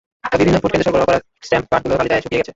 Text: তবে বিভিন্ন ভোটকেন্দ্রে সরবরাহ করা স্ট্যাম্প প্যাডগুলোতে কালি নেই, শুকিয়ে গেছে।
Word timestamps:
তবে 0.31 0.37
বিভিন্ন 0.41 0.57
ভোটকেন্দ্রে 0.63 0.87
সরবরাহ 0.87 1.07
করা 1.09 1.19
স্ট্যাম্প 1.45 1.65
প্যাডগুলোতে 1.69 1.99
কালি 2.01 2.09
নেই, 2.15 2.23
শুকিয়ে 2.23 2.39
গেছে। 2.41 2.49